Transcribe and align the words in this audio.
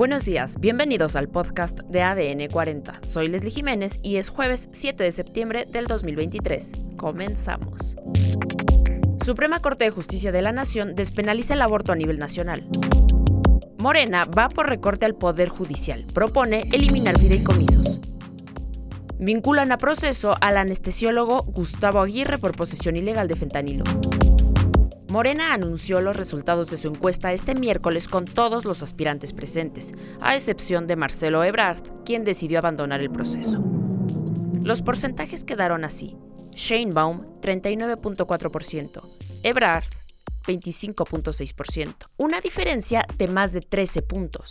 Buenos 0.00 0.24
días, 0.24 0.58
bienvenidos 0.58 1.14
al 1.14 1.28
podcast 1.28 1.80
de 1.80 2.00
ADN 2.00 2.48
40. 2.50 3.00
Soy 3.02 3.28
Leslie 3.28 3.50
Jiménez 3.50 4.00
y 4.02 4.16
es 4.16 4.30
jueves 4.30 4.70
7 4.72 5.04
de 5.04 5.12
septiembre 5.12 5.66
del 5.66 5.86
2023. 5.88 6.72
Comenzamos. 6.96 7.96
Suprema 9.22 9.60
Corte 9.60 9.84
de 9.84 9.90
Justicia 9.90 10.32
de 10.32 10.40
la 10.40 10.52
Nación 10.52 10.94
despenaliza 10.94 11.52
el 11.52 11.60
aborto 11.60 11.92
a 11.92 11.96
nivel 11.96 12.18
nacional. 12.18 12.66
Morena 13.76 14.24
va 14.24 14.48
por 14.48 14.70
recorte 14.70 15.04
al 15.04 15.16
Poder 15.16 15.50
Judicial. 15.50 16.06
Propone 16.14 16.62
eliminar 16.72 17.18
fideicomisos. 17.18 18.00
Vinculan 19.18 19.70
a 19.70 19.76
proceso 19.76 20.34
al 20.40 20.56
anestesiólogo 20.56 21.42
Gustavo 21.42 22.00
Aguirre 22.00 22.38
por 22.38 22.52
posesión 22.52 22.96
ilegal 22.96 23.28
de 23.28 23.36
fentanilo. 23.36 23.84
Morena 25.10 25.52
anunció 25.52 26.00
los 26.00 26.16
resultados 26.16 26.70
de 26.70 26.76
su 26.76 26.86
encuesta 26.86 27.32
este 27.32 27.56
miércoles 27.56 28.06
con 28.06 28.26
todos 28.26 28.64
los 28.64 28.80
aspirantes 28.80 29.32
presentes, 29.32 29.92
a 30.20 30.36
excepción 30.36 30.86
de 30.86 30.94
Marcelo 30.94 31.42
Ebrard, 31.42 31.82
quien 32.04 32.22
decidió 32.22 32.60
abandonar 32.60 33.00
el 33.00 33.10
proceso. 33.10 33.60
Los 34.62 34.82
porcentajes 34.82 35.44
quedaron 35.44 35.84
así. 35.84 36.16
Sheinbaum, 36.52 37.40
39.4%. 37.40 39.02
Ebrard, 39.42 39.84
25.6%. 40.46 41.94
Una 42.16 42.40
diferencia 42.40 43.04
de 43.18 43.26
más 43.26 43.52
de 43.52 43.62
13 43.62 44.02
puntos. 44.02 44.48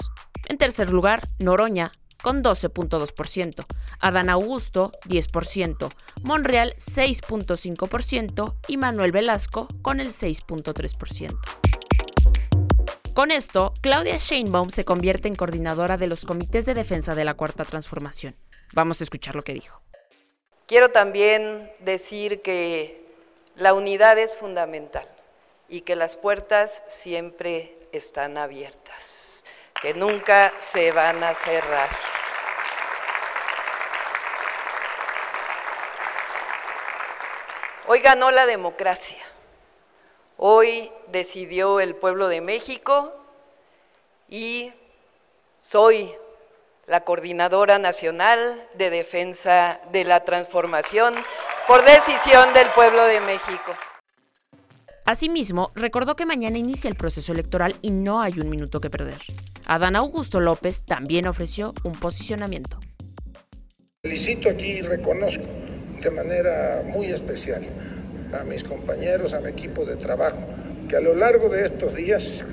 En 0.50 0.58
tercer 0.58 0.92
lugar, 0.92 1.30
Noroña, 1.40 1.94
con 2.22 2.44
12.2%, 2.44 3.66
Adán 4.00 4.30
Augusto 4.30 4.92
10%, 5.06 5.92
Monreal 6.24 6.74
6.5% 6.76 8.56
y 8.68 8.78
Manuel 8.78 9.12
Velasco 9.12 9.68
con 9.82 10.00
el 10.00 10.10
6.3%. 10.10 11.38
Con 13.14 13.32
esto, 13.32 13.74
Claudia 13.82 14.18
Sheinbaum 14.18 14.70
se 14.70 14.86
convierte 14.86 15.28
en 15.28 15.36
coordinadora 15.36 15.98
de 15.98 16.08
los 16.08 16.26
comités 16.26 16.66
de 16.66 16.74
defensa 16.74 17.16
de 17.16 17.26
la 17.26 17.34
Cuarta 17.34 17.66
Transformación. 17.66 18.36
Vamos 18.74 19.02
a 19.02 19.04
escuchar 19.04 19.36
lo 19.36 19.42
que 19.42 19.54
dijo. 19.54 19.82
Quiero 20.68 20.92
también 20.92 21.72
decir 21.80 22.42
que 22.42 23.04
la 23.56 23.74
unidad 23.74 24.18
es 24.18 24.34
fundamental 24.34 25.08
y 25.68 25.82
que 25.82 25.96
las 25.96 26.16
puertas 26.16 26.84
siempre 26.88 27.78
están 27.92 28.38
abiertas 28.38 29.39
que 29.82 29.94
nunca 29.94 30.54
se 30.60 30.92
van 30.92 31.24
a 31.24 31.34
cerrar. 31.34 31.90
Hoy 37.88 38.00
ganó 38.02 38.30
la 38.32 38.46
democracia. 38.46 39.18
Hoy 40.38 40.92
decidió 41.08 41.80
el 41.80 41.96
pueblo 41.96 42.28
de 42.28 42.40
México 42.40 43.14
y 44.28 44.74
soy 45.56 46.16
la 46.86 47.04
coordinadora 47.04 47.80
nacional 47.80 48.68
de 48.76 48.90
defensa 48.90 49.80
de 49.92 50.04
la 50.04 50.24
transformación 50.24 51.16
por 51.68 51.84
decisión 51.84 52.54
del 52.54 52.68
pueblo 52.70 53.04
de 53.04 53.22
México. 53.22 53.74
Asimismo, 55.10 55.72
recordó 55.74 56.16
que 56.16 56.28
mañana 56.28 56.60
inicia 56.60 56.88
el 56.88 56.96
proceso 56.96 57.34
electoral 57.34 57.76
y 57.82 57.90
no 57.90 58.22
hay 58.22 58.40
un 58.40 58.48
minuto 58.48 58.80
que 58.80 58.92
perder. 58.92 59.18
Adán 59.66 59.96
Augusto 59.96 60.40
López 60.40 60.84
también 60.84 61.26
ofreció 61.26 61.74
un 61.84 61.94
posicionamiento. 61.94 62.80
Felicito 64.04 64.52
aquí 64.52 64.74
y 64.74 64.82
reconozco 64.84 65.46
de 66.00 66.12
manera 66.12 66.84
muy 66.86 67.08
especial 67.08 67.64
a 68.40 68.44
mis 68.44 68.64
compañeros, 68.64 69.34
a 69.34 69.40
mi 69.40 69.50
equipo 69.50 69.84
de 69.84 69.96
trabajo, 69.96 70.46
que 70.88 70.98
a 70.98 71.02
lo 71.02 71.16
largo 71.16 71.50
de 71.50 71.66
estos 71.66 71.96
días 71.96 72.44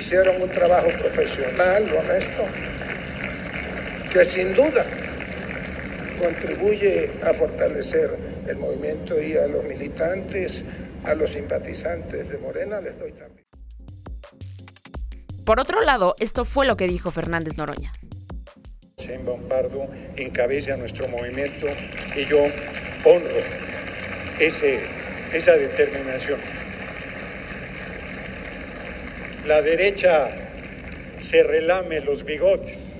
hicieron 0.00 0.40
un 0.40 0.48
trabajo 0.48 0.88
profesional, 0.98 1.82
honesto, 1.92 2.44
que 4.10 4.24
sin 4.24 4.54
duda 4.54 4.86
contribuye 6.18 7.10
a 7.22 7.34
fortalecer 7.34 8.16
el 8.46 8.56
movimiento 8.56 9.20
y 9.20 9.36
a 9.36 9.46
los 9.46 9.62
militantes, 9.64 10.64
a 11.08 11.14
los 11.14 11.30
simpatizantes 11.30 12.28
de 12.28 12.36
Morena 12.38 12.80
les 12.80 12.98
doy 12.98 13.12
también. 13.12 13.46
Por 15.46 15.58
otro 15.58 15.80
lado, 15.80 16.14
esto 16.20 16.44
fue 16.44 16.66
lo 16.66 16.76
que 16.76 16.86
dijo 16.86 17.10
Fernández 17.10 17.56
Noroña. 17.56 17.92
Sheinbaum 18.98 19.48
Pardo 19.48 19.88
encabeza 20.16 20.76
nuestro 20.76 21.08
movimiento 21.08 21.66
y 22.14 22.26
yo 22.26 22.44
honro 23.04 23.40
ese, 24.38 24.80
esa 25.32 25.52
determinación. 25.52 26.40
La 29.46 29.62
derecha 29.62 30.28
se 31.16 31.42
relame 31.42 32.00
los 32.02 32.24
bigotes. 32.24 32.96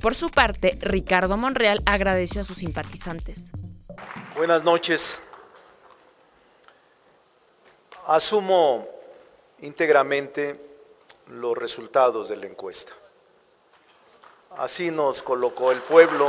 Por 0.00 0.14
su 0.14 0.30
parte, 0.30 0.78
Ricardo 0.80 1.36
Monreal 1.36 1.82
agradeció 1.84 2.40
a 2.40 2.44
sus 2.44 2.58
simpatizantes. 2.58 3.52
Buenas 4.34 4.64
noches. 4.64 5.20
Asumo 8.08 8.88
íntegramente 9.58 10.58
los 11.26 11.58
resultados 11.58 12.30
de 12.30 12.38
la 12.38 12.46
encuesta. 12.46 12.94
Así 14.56 14.90
nos 14.90 15.22
colocó 15.22 15.72
el 15.72 15.82
pueblo 15.82 16.26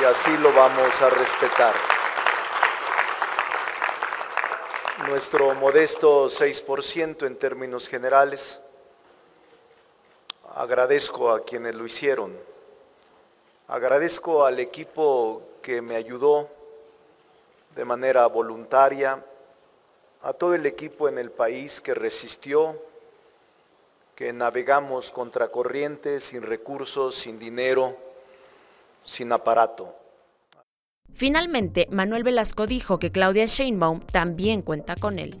y 0.00 0.04
así 0.04 0.34
lo 0.38 0.50
vamos 0.54 1.02
a 1.02 1.10
respetar. 1.10 1.74
Nuestro 5.08 5.54
modesto 5.56 6.24
6% 6.24 7.26
en 7.26 7.36
términos 7.36 7.86
generales, 7.86 8.62
agradezco 10.54 11.30
a 11.30 11.44
quienes 11.44 11.74
lo 11.74 11.84
hicieron, 11.84 12.34
agradezco 13.68 14.46
al 14.46 14.58
equipo 14.58 15.42
que 15.60 15.82
me 15.82 15.96
ayudó 15.96 16.48
de 17.74 17.84
manera 17.84 18.26
voluntaria 18.26 19.22
a 20.26 20.32
todo 20.32 20.56
el 20.56 20.66
equipo 20.66 21.08
en 21.08 21.18
el 21.18 21.30
país 21.30 21.80
que 21.80 21.94
resistió, 21.94 22.82
que 24.16 24.32
navegamos 24.32 25.12
contra 25.12 25.52
corriente, 25.52 26.18
sin 26.18 26.42
recursos, 26.42 27.14
sin 27.14 27.38
dinero, 27.38 27.96
sin 29.04 29.30
aparato. 29.30 29.94
Finalmente, 31.14 31.86
Manuel 31.92 32.24
Velasco 32.24 32.66
dijo 32.66 32.98
que 32.98 33.12
Claudia 33.12 33.46
Sheinbaum 33.46 34.00
también 34.00 34.62
cuenta 34.62 34.96
con 34.96 35.20
él. 35.20 35.38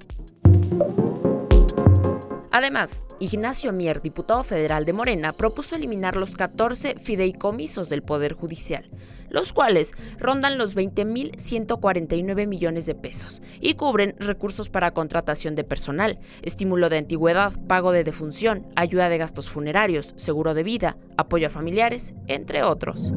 Además, 2.56 3.04
Ignacio 3.20 3.70
Mier, 3.74 4.00
diputado 4.00 4.42
federal 4.42 4.86
de 4.86 4.94
Morena, 4.94 5.34
propuso 5.34 5.76
eliminar 5.76 6.16
los 6.16 6.36
14 6.36 6.94
fideicomisos 6.98 7.90
del 7.90 8.02
Poder 8.02 8.32
Judicial, 8.32 8.88
los 9.28 9.52
cuales 9.52 9.92
rondan 10.18 10.56
los 10.56 10.74
20.149 10.74 12.46
millones 12.46 12.86
de 12.86 12.94
pesos 12.94 13.42
y 13.60 13.74
cubren 13.74 14.16
recursos 14.18 14.70
para 14.70 14.92
contratación 14.92 15.54
de 15.54 15.64
personal, 15.64 16.18
estímulo 16.40 16.88
de 16.88 16.96
antigüedad, 16.96 17.52
pago 17.68 17.92
de 17.92 18.04
defunción, 18.04 18.66
ayuda 18.74 19.10
de 19.10 19.18
gastos 19.18 19.50
funerarios, 19.50 20.14
seguro 20.16 20.54
de 20.54 20.62
vida, 20.62 20.96
apoyo 21.18 21.48
a 21.48 21.50
familiares, 21.50 22.14
entre 22.26 22.62
otros. 22.62 23.12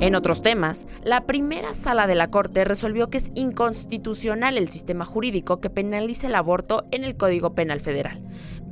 En 0.00 0.14
otros 0.14 0.40
temas, 0.40 0.86
la 1.04 1.26
primera 1.26 1.74
sala 1.74 2.06
de 2.06 2.14
la 2.14 2.28
Corte 2.28 2.64
resolvió 2.64 3.10
que 3.10 3.18
es 3.18 3.30
inconstitucional 3.34 4.56
el 4.56 4.70
sistema 4.70 5.04
jurídico 5.04 5.60
que 5.60 5.68
penaliza 5.68 6.26
el 6.26 6.36
aborto 6.36 6.86
en 6.90 7.04
el 7.04 7.18
Código 7.18 7.54
Penal 7.54 7.80
Federal, 7.80 8.18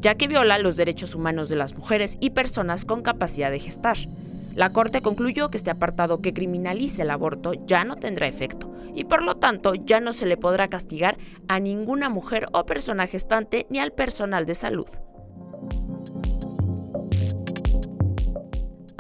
ya 0.01 0.15
que 0.15 0.27
viola 0.27 0.59
los 0.59 0.79
derechos 0.79 1.15
humanos 1.15 1.51
de 1.51 1.57
las 1.57 1.77
mujeres 1.77 2.17
y 2.19 2.31
personas 2.31 2.87
con 2.87 3.03
capacidad 3.03 3.51
de 3.51 3.59
gestar. 3.59 3.99
La 4.55 4.73
Corte 4.73 5.03
concluyó 5.03 5.51
que 5.51 5.59
este 5.59 5.71
apartado 5.71 6.23
que 6.23 6.33
criminalice 6.33 7.03
el 7.03 7.11
aborto 7.11 7.53
ya 7.67 7.85
no 7.85 7.97
tendrá 7.97 8.27
efecto 8.27 8.75
y 8.95 9.05
por 9.05 9.23
lo 9.23 9.37
tanto 9.37 9.75
ya 9.75 10.01
no 10.01 10.15
se 10.15 10.25
le 10.25 10.39
podrá 10.39 10.69
castigar 10.69 11.19
a 11.47 11.61
ninguna 11.61 12.09
mujer 12.09 12.47
o 12.53 12.65
persona 12.65 13.07
gestante 13.07 13.67
ni 13.69 13.81
al 13.81 13.93
personal 13.93 14.47
de 14.47 14.55
salud. 14.55 14.89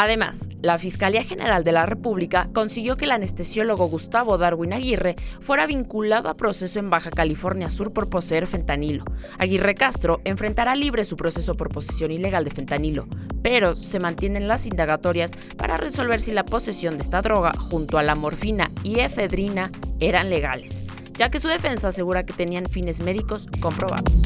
Además, 0.00 0.48
la 0.62 0.78
Fiscalía 0.78 1.24
General 1.24 1.64
de 1.64 1.72
la 1.72 1.84
República 1.84 2.48
consiguió 2.54 2.96
que 2.96 3.06
el 3.06 3.10
anestesiólogo 3.10 3.88
Gustavo 3.88 4.38
Darwin 4.38 4.72
Aguirre 4.72 5.16
fuera 5.40 5.66
vinculado 5.66 6.28
a 6.28 6.36
proceso 6.36 6.78
en 6.78 6.88
Baja 6.88 7.10
California 7.10 7.68
Sur 7.68 7.92
por 7.92 8.08
poseer 8.08 8.46
fentanilo. 8.46 9.02
Aguirre 9.38 9.74
Castro 9.74 10.20
enfrentará 10.24 10.76
libre 10.76 11.02
su 11.02 11.16
proceso 11.16 11.56
por 11.56 11.70
posesión 11.70 12.12
ilegal 12.12 12.44
de 12.44 12.52
fentanilo, 12.52 13.08
pero 13.42 13.74
se 13.74 13.98
mantienen 13.98 14.46
las 14.46 14.66
indagatorias 14.66 15.32
para 15.56 15.76
resolver 15.76 16.20
si 16.20 16.30
la 16.30 16.44
posesión 16.44 16.94
de 16.94 17.02
esta 17.02 17.20
droga 17.20 17.52
junto 17.58 17.98
a 17.98 18.04
la 18.04 18.14
morfina 18.14 18.70
y 18.84 19.00
efedrina 19.00 19.68
eran 19.98 20.30
legales, 20.30 20.84
ya 21.14 21.28
que 21.28 21.40
su 21.40 21.48
defensa 21.48 21.88
asegura 21.88 22.24
que 22.24 22.34
tenían 22.34 22.66
fines 22.66 23.00
médicos 23.00 23.48
comprobados. 23.60 24.22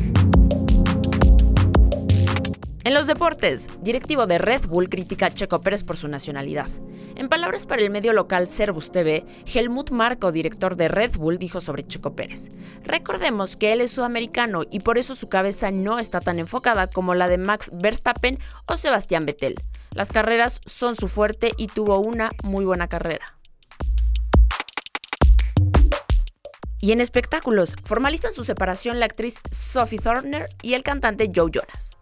En 2.85 2.95
los 2.95 3.07
deportes, 3.07 3.69
directivo 3.81 4.27
de 4.27 4.39
Red 4.39 4.67
Bull 4.67 4.89
critica 4.89 5.27
a 5.27 5.31
Checo 5.33 5.61
Pérez 5.61 5.85
por 5.85 5.97
su 5.97 6.09
nacionalidad. 6.09 6.69
En 7.15 7.29
palabras 7.29 7.65
para 7.65 7.81
el 7.81 7.91
medio 7.91 8.13
local 8.13 8.49
Servus 8.49 8.91
TV, 8.91 9.25
Helmut 9.47 9.93
Marco, 9.93 10.33
director 10.33 10.75
de 10.75 10.89
Red 10.89 11.13
Bull, 11.17 11.39
dijo 11.39 11.61
sobre 11.61 11.87
Checo 11.87 12.17
Pérez. 12.17 12.51
Recordemos 12.83 13.55
que 13.55 13.73
él 13.73 13.83
es 13.83 13.93
sudamericano 13.93 14.63
y 14.69 14.81
por 14.81 14.99
eso 14.99 15.15
su 15.15 15.29
cabeza 15.29 15.71
no 15.71 16.01
está 16.01 16.21
tan 16.21 16.41
enfocada 16.41 16.89
como 16.89 17.15
la 17.15 17.29
de 17.29 17.39
Max 17.39 17.71
Verstappen 17.73 18.37
o 18.67 18.77
Sebastián 18.77 19.27
Vettel. 19.27 19.55
Las 19.93 20.11
carreras 20.11 20.61
son 20.67 20.97
su 20.97 21.07
fuerte 21.07 21.53
y 21.57 21.69
tuvo 21.69 22.01
una 22.01 22.31
muy 22.43 22.65
buena 22.65 22.89
carrera. 22.89 23.39
Y 26.81 26.91
en 26.91 27.01
espectáculos, 27.01 27.77
formalizan 27.85 28.33
su 28.33 28.43
separación 28.43 28.99
la 28.99 29.07
actriz 29.07 29.39
Sophie 29.53 30.01
Thorner 30.01 30.49
y 30.63 30.75
el 30.75 30.83
cantante 30.83 31.31
Joe 31.33 31.49
Jonas. 31.53 32.02